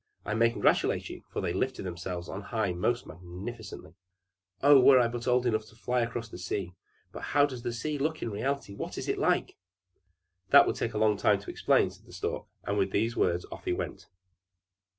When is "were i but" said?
4.81-5.27